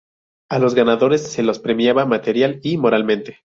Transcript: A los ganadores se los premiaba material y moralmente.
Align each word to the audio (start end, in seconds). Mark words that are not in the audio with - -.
A 0.49 0.57
los 0.57 0.73
ganadores 0.73 1.21
se 1.31 1.43
los 1.43 1.59
premiaba 1.59 2.07
material 2.07 2.59
y 2.63 2.75
moralmente. 2.77 3.37